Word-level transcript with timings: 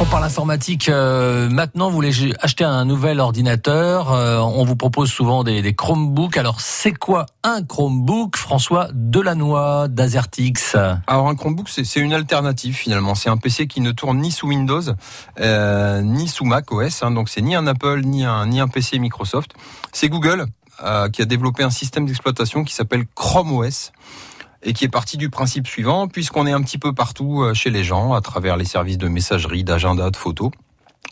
On 0.00 0.04
parle 0.04 0.24
informatique. 0.24 0.88
Euh, 0.88 1.48
maintenant, 1.48 1.88
vous 1.88 1.94
voulez 1.94 2.10
acheter 2.40 2.64
un 2.64 2.84
nouvel 2.84 3.20
ordinateur. 3.20 4.12
Euh, 4.12 4.38
on 4.38 4.64
vous 4.64 4.76
propose 4.76 5.10
souvent 5.10 5.44
des, 5.44 5.74
Chromebooks. 5.74 6.36
Alors, 6.36 6.60
c'est 6.60 6.92
quoi 6.92 7.24
un 7.42 7.62
Chromebook, 7.62 8.36
François 8.36 8.88
Delannoy 8.92 9.88
d'Azertix? 9.88 10.76
Alors, 11.06 11.28
un 11.28 11.34
Chromebook, 11.36 11.68
c'est 11.68 12.00
une 12.00 12.12
alternative 12.12 12.74
finalement. 12.74 13.14
C'est 13.14 13.30
un 13.30 13.36
PC 13.38 13.66
qui 13.66 13.80
ne 13.80 13.92
tourne 13.92 14.18
ni 14.18 14.30
sous 14.30 14.48
Windows, 14.48 14.82
euh, 15.40 16.02
ni 16.02 16.28
sous 16.28 16.44
Mac 16.44 16.70
OS. 16.70 17.02
Hein. 17.02 17.12
donc, 17.12 17.30
c'est 17.30 17.40
ni 17.40 17.54
un 17.54 17.66
Apple, 17.66 18.02
ni 18.04 18.24
un, 18.24 18.46
ni 18.46 18.60
un 18.60 18.68
PC 18.68 18.98
Microsoft. 18.98 19.52
C'est 19.92 20.08
Google 20.08 20.46
qui 21.12 21.22
a 21.22 21.24
développé 21.24 21.62
un 21.62 21.70
système 21.70 22.04
d'exploitation 22.04 22.64
qui 22.64 22.74
s'appelle 22.74 23.04
Chrome 23.14 23.52
OS 23.52 23.92
et 24.64 24.72
qui 24.72 24.84
est 24.84 24.88
parti 24.88 25.16
du 25.16 25.30
principe 25.30 25.66
suivant, 25.66 26.08
puisqu'on 26.08 26.46
est 26.46 26.52
un 26.52 26.62
petit 26.62 26.78
peu 26.78 26.92
partout 26.92 27.42
euh, 27.42 27.54
chez 27.54 27.70
les 27.70 27.84
gens, 27.84 28.14
à 28.14 28.20
travers 28.20 28.56
les 28.56 28.64
services 28.64 28.98
de 28.98 29.08
messagerie, 29.08 29.62
d'agenda, 29.62 30.10
de 30.10 30.16
photos. 30.16 30.50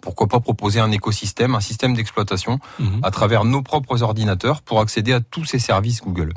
Pourquoi 0.00 0.26
pas 0.26 0.40
proposer 0.40 0.80
un 0.80 0.90
écosystème, 0.90 1.54
un 1.54 1.60
système 1.60 1.94
d'exploitation 1.94 2.58
mhm. 2.78 3.00
à 3.02 3.10
travers 3.10 3.44
nos 3.44 3.62
propres 3.62 4.02
ordinateurs 4.02 4.62
pour 4.62 4.80
accéder 4.80 5.12
à 5.12 5.20
tous 5.20 5.44
ces 5.44 5.58
services 5.58 6.02
Google. 6.02 6.32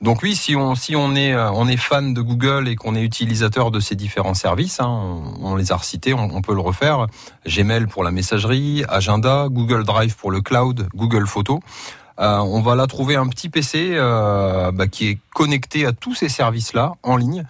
Donc 0.00 0.24
oui, 0.24 0.34
si 0.34 0.56
on 0.56 0.74
si 0.74 0.96
on 0.96 1.14
est 1.14 1.32
euh, 1.32 1.52
on 1.52 1.68
est 1.68 1.76
fan 1.76 2.12
de 2.12 2.20
Google 2.20 2.66
et 2.66 2.74
qu'on 2.74 2.96
est 2.96 3.02
utilisateur 3.02 3.70
de 3.70 3.78
ces 3.78 3.94
différents 3.94 4.34
services, 4.34 4.80
hein, 4.80 5.22
on, 5.40 5.54
les 5.54 5.70
a 5.70 5.76
recités, 5.76 6.12
on, 6.12 6.24
on, 6.34 6.42
peut 6.42 6.54
le 6.54 6.60
refaire. 6.60 7.06
Gmail 7.46 7.86
pour 7.86 8.02
la 8.02 8.10
messagerie, 8.10 8.82
Agenda, 8.88 9.46
Google 9.48 9.84
Drive 9.84 10.16
pour 10.16 10.32
le 10.32 10.40
cloud, 10.40 10.88
Google 10.96 11.28
Photos. 11.28 11.60
Euh, 12.20 12.38
on 12.38 12.60
va 12.60 12.74
là 12.74 12.86
trouver 12.86 13.16
un 13.16 13.26
petit 13.28 13.48
PC 13.48 13.90
euh, 13.92 14.70
bah, 14.72 14.86
qui 14.86 15.08
est 15.08 15.18
connecté 15.34 15.86
à 15.86 15.92
tous 15.92 16.14
ces 16.14 16.28
services-là 16.28 16.94
en 17.02 17.16
ligne 17.16 17.44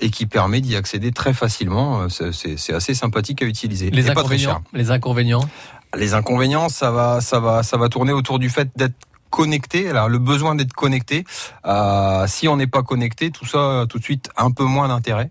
et 0.00 0.10
qui 0.10 0.26
permet 0.26 0.60
d'y 0.60 0.76
accéder 0.76 1.12
très 1.12 1.32
facilement. 1.32 2.02
Euh, 2.02 2.32
c'est 2.32 2.74
assez 2.74 2.94
sympathique 2.94 3.42
à 3.42 3.46
utiliser. 3.46 3.90
Les 3.90 4.10
inconvénients. 4.10 4.62
Les 4.72 4.90
inconvénients. 4.90 5.48
Les 5.96 6.14
inconvénients, 6.14 6.68
ça 6.68 6.90
va, 6.90 7.20
ça 7.20 7.38
va, 7.38 7.62
ça 7.62 7.76
va 7.76 7.88
tourner 7.88 8.12
autour 8.12 8.38
du 8.38 8.48
fait 8.48 8.68
d'être 8.76 8.94
connecté, 9.32 9.88
alors 9.88 10.10
le 10.10 10.18
besoin 10.18 10.54
d'être 10.54 10.74
connecté. 10.74 11.24
Euh, 11.64 12.26
si 12.28 12.48
on 12.48 12.56
n'est 12.56 12.66
pas 12.66 12.82
connecté, 12.82 13.30
tout 13.30 13.46
ça 13.46 13.86
tout 13.88 13.98
de 13.98 14.04
suite 14.04 14.28
un 14.36 14.50
peu 14.50 14.64
moins 14.64 14.88
d'intérêt. 14.88 15.30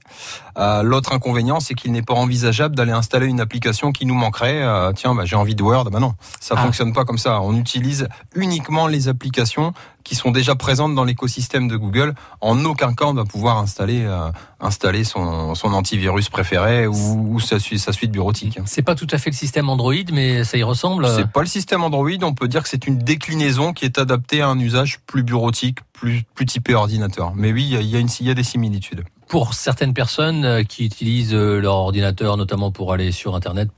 Euh, 0.57 0.81
L'autre 0.81 1.13
inconvénient, 1.13 1.59
c'est 1.59 1.75
qu'il 1.75 1.91
n'est 1.91 2.01
pas 2.01 2.15
envisageable 2.15 2.75
d'aller 2.75 2.91
installer 2.91 3.27
une 3.27 3.39
application 3.39 3.91
qui 3.91 4.07
nous 4.07 4.15
manquerait. 4.15 4.61
Euh, 4.63 4.91
tiens, 4.93 5.13
bah, 5.13 5.25
j'ai 5.25 5.35
envie 5.35 5.55
de 5.55 5.61
Word. 5.63 5.91
Bah 5.91 5.99
non, 5.99 6.15
ça 6.39 6.55
ah. 6.57 6.63
fonctionne 6.63 6.93
pas 6.93 7.05
comme 7.05 7.19
ça. 7.19 7.41
On 7.41 7.55
utilise 7.55 8.09
uniquement 8.35 8.87
les 8.87 9.07
applications 9.07 9.73
qui 10.03 10.15
sont 10.15 10.31
déjà 10.31 10.55
présentes 10.55 10.95
dans 10.95 11.03
l'écosystème 11.03 11.67
de 11.67 11.77
Google. 11.77 12.13
En 12.39 12.63
aucun 12.65 12.93
cas, 12.93 13.05
on 13.05 13.13
va 13.13 13.25
pouvoir 13.25 13.57
installer 13.57 14.03
euh, 14.05 14.31
installer 14.59 15.03
son, 15.03 15.55
son 15.55 15.73
antivirus 15.73 16.29
préféré 16.29 16.87
ou, 16.87 17.39
sa, 17.39 17.57
sa 17.59 17.91
suite 17.91 18.11
bureautique. 18.11 18.59
C'est 18.65 18.81
pas 18.81 18.95
tout 18.95 19.07
à 19.11 19.17
fait 19.17 19.29
le 19.29 19.35
système 19.35 19.69
Android, 19.69 19.93
mais 20.11 20.43
ça 20.43 20.57
y 20.57 20.63
ressemble. 20.63 21.07
C'est 21.07 21.27
pas 21.27 21.41
le 21.41 21.47
système 21.47 21.83
Android. 21.83 22.09
On 22.21 22.33
peut 22.33 22.47
dire 22.47 22.63
que 22.63 22.69
c'est 22.69 22.87
une 22.87 22.97
déclinaison 22.97 23.73
qui 23.73 23.85
est 23.85 23.97
adaptée 23.97 24.41
à 24.41 24.47
un 24.47 24.59
usage 24.59 24.99
plus 25.07 25.23
bureautique, 25.23 25.79
plus 25.93 26.23
plus 26.35 26.45
typé 26.45 26.75
ordinateur. 26.75 27.33
Mais 27.35 27.51
oui, 27.51 27.67
il 27.71 27.85
y 27.87 27.95
a, 27.95 27.99
une, 27.99 28.09
il 28.19 28.27
y 28.27 28.29
a 28.29 28.33
des 28.33 28.43
similitudes 28.43 29.03
pour 29.31 29.53
certaines 29.53 29.93
personnes 29.93 30.43
euh, 30.43 30.63
qui 30.63 30.83
utilisent 30.83 31.33
euh, 31.33 31.61
leur 31.61 31.75
ordinateur, 31.75 32.35
notamment 32.35 32.69
pour 32.69 32.91
aller 32.91 33.13
sur 33.13 33.33
Internet, 33.33 33.69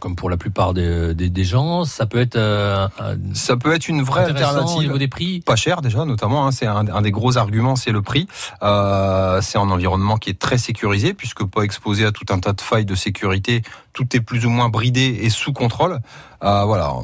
comme 0.00 0.16
pour 0.16 0.30
la 0.30 0.38
plupart 0.38 0.72
des, 0.72 1.14
des, 1.14 1.44
gens, 1.44 1.84
ça 1.84 2.06
peut 2.06 2.18
être 2.18 2.36
euh, 2.36 2.88
ça 3.34 3.58
peut 3.58 3.74
être 3.74 3.86
une 3.90 4.00
vraie 4.00 4.24
alternative 4.24 4.78
au 4.78 4.82
niveau 4.82 4.96
des 4.96 5.06
prix. 5.06 5.40
Pas 5.40 5.56
cher 5.56 5.82
déjà, 5.82 6.06
notamment. 6.06 6.46
Hein, 6.46 6.52
c'est 6.52 6.66
un, 6.66 6.88
un, 6.88 7.02
des 7.02 7.10
gros 7.10 7.36
arguments, 7.36 7.76
c'est 7.76 7.92
le 7.92 8.00
prix. 8.00 8.28
Euh, 8.62 9.42
c'est 9.42 9.58
un 9.58 9.68
environnement 9.68 10.16
qui 10.16 10.30
est 10.30 10.38
très 10.38 10.56
sécurisé 10.56 11.12
puisque 11.12 11.44
pas 11.44 11.64
exposé 11.64 12.06
à 12.06 12.10
tout 12.10 12.24
un 12.30 12.38
tas 12.38 12.54
de 12.54 12.60
failles 12.62 12.86
de 12.86 12.94
sécurité. 12.94 13.60
Tout 13.92 14.16
est 14.16 14.20
plus 14.22 14.46
ou 14.46 14.50
moins 14.50 14.70
bridé 14.70 15.18
et 15.20 15.28
sous 15.28 15.52
contrôle. 15.52 16.00
Euh, 16.42 16.64
voilà. 16.64 16.94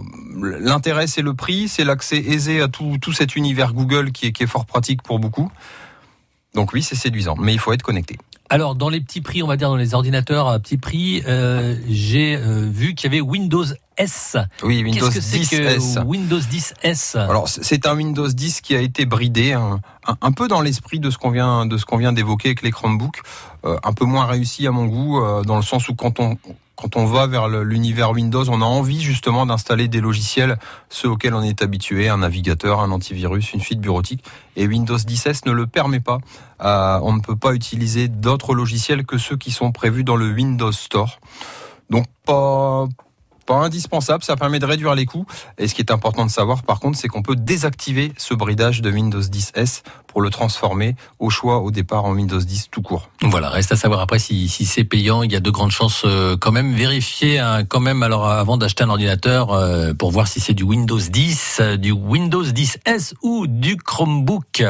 L'intérêt, 0.41 1.07
c'est 1.07 1.21
le 1.21 1.35
prix, 1.35 1.69
c'est 1.69 1.85
l'accès 1.85 2.17
aisé 2.17 2.63
à 2.63 2.69
tout, 2.69 2.97
tout 2.99 3.13
cet 3.13 3.37
univers 3.37 3.75
Google 3.75 4.11
qui 4.11 4.29
est, 4.29 4.33
qui 4.33 4.45
est 4.45 4.47
fort 4.47 4.65
pratique 4.65 5.03
pour 5.03 5.19
beaucoup. 5.19 5.51
Donc 6.55 6.73
oui, 6.73 6.83
c'est 6.83 6.95
séduisant, 6.95 7.35
mais 7.39 7.53
il 7.53 7.59
faut 7.59 7.73
être 7.73 7.83
connecté. 7.83 8.17
Alors 8.51 8.75
dans 8.75 8.91
les 8.91 9.01
petits 9.01 9.21
prix, 9.21 9.43
on 9.43 9.47
va 9.47 9.57
dire 9.57 9.69
dans 9.69 9.77
les 9.77 9.95
ordinateurs 9.95 10.49
à 10.49 10.59
petit 10.59 10.77
prix, 10.77 11.23
euh, 11.27 11.77
j'ai 11.89 12.37
euh, 12.37 12.69
vu 12.71 12.95
qu'il 12.95 13.11
y 13.11 13.15
avait 13.15 13.23
Windows 13.23 13.65
S. 13.97 14.37
Oui, 14.63 14.85
Windows 14.85 15.09
10 15.09 15.53
S. 15.55 15.99
Windows 16.05 16.39
10 16.39 16.75
S? 16.83 17.17
Alors 17.17 17.49
c'est 17.49 17.87
un 17.87 17.97
Windows 17.97 18.29
10 18.29 18.61
qui 18.61 18.77
a 18.77 18.81
été 18.81 19.07
bridé 19.07 19.53
hein, 19.53 19.81
un, 20.21 20.33
peu 20.33 20.47
dans 20.47 20.61
l'esprit 20.61 21.01
de 21.01 21.11
ce 21.11 21.17
qu'on 21.17 21.31
vient 21.31 21.65
de 21.65 21.79
ce 21.79 21.87
qu'on 21.87 21.97
vient 21.97 22.13
d'évoquer 22.13 22.49
avec 22.49 22.63
les 22.63 22.71
Chromebooks, 22.71 23.23
euh, 23.65 23.79
un 23.83 23.93
peu 23.93 24.05
moins 24.05 24.27
réussi 24.27 24.67
à 24.67 24.71
mon 24.71 24.87
goût 24.87 25.21
dans 25.45 25.57
le 25.57 25.63
sens 25.63 25.89
où 25.89 25.95
quand 25.95 26.21
on 26.21 26.37
quand 26.77 26.97
on 26.97 27.07
va 27.07 27.27
vers 27.27 27.49
l'univers 27.49 28.11
Windows, 28.11 28.49
on 28.49 28.61
a 28.61 28.65
envie 28.65 29.01
justement 29.01 29.47
d'installer 29.47 29.89
des 29.89 30.01
logiciels, 30.01 30.59
ceux 30.89 31.09
auxquels 31.09 31.35
on 31.35 31.43
est 31.43 31.63
habitué, 31.63 32.09
un 32.09 32.19
navigateur, 32.19 32.81
un 32.81 32.91
antivirus, 32.91 33.53
une 33.53 33.61
suite 33.61 33.81
bureautique. 33.81 34.25
Et 34.57 34.67
Windows 34.67 34.97
10 34.97 35.47
ne 35.47 35.53
le 35.53 35.67
permet 35.67 36.01
pas. 36.01 36.19
Euh, 36.63 36.99
on 37.03 37.13
ne 37.13 37.21
peut 37.21 37.37
pas 37.37 37.55
utiliser 37.55 38.09
d'autres 38.09 38.55
logiciels 38.55 39.07
que 39.07 39.19
ceux 39.19 39.37
qui 39.37 39.51
sont 39.51 39.73
prévus 39.73 40.05
dans 40.05 40.17
le 40.17 40.33
Windows 40.33 40.73
Store. 40.73 41.21
Donc 41.91 42.07
pas, 42.25 42.87
pas 43.45 43.57
indispensable, 43.57 44.25
ça 44.25 44.37
permet 44.37 44.59
de 44.59 44.67
réduire 44.67 44.95
les 44.95 45.07
coûts. 45.07 45.27
Et 45.59 45.69
ce 45.69 45.75
qui 45.75 45.83
est 45.83 45.91
important 45.91 46.25
de 46.25 46.31
savoir 46.31 46.63
par 46.63 46.81
contre, 46.81 46.99
c'est 46.99 47.09
qu'on 47.09 47.23
peut 47.23 47.37
désactiver 47.37 48.13
ce 48.17 48.35
bridage 48.35 48.83
de 48.83 48.91
Windows 48.91 49.21
10 49.21 49.53
S 49.55 49.83
pour 50.07 50.23
le 50.23 50.31
transformer 50.31 50.95
au 51.19 51.29
choix 51.29 51.59
au 51.59 51.71
départ 51.71 52.05
en 52.05 52.13
Windows 52.13 52.39
10 52.39 52.69
tout 52.71 52.83
court. 52.83 53.09
Voilà, 53.23 53.51
reste 53.51 53.73
à 53.73 53.77
savoir 53.77 54.01
après 54.01 54.19
si, 54.19 54.49
c'est 54.49 54.85
payant, 54.85 55.23
il 55.23 55.33
y 55.33 55.37
a 55.37 55.41
de 55.41 55.51
grandes 55.51 55.73
chances 55.73 56.03
euh, 56.05 56.37
quand 56.37 56.53
même 56.53 56.73
vérifier 56.73 57.39
hein, 57.39 57.65
quand 57.65 57.81
même 57.81 58.03
alors 58.03 58.29
avant 58.29 58.57
d'acheter 58.57 58.85
un 58.85 58.91
ordinateur 58.91 59.53
euh, 59.53 59.93
pour 59.93 60.11
voir 60.11 60.29
si 60.29 60.41
c'est 60.41 60.55
du 60.55 60.63
Windows 60.63 60.99
10, 60.99 61.59
euh, 61.61 61.77
du 61.77 61.91
Windows 61.91 62.45
10 62.45 62.79
S 62.85 63.15
ou 63.23 63.47
du 63.47 63.77
Chromebook. 63.77 64.63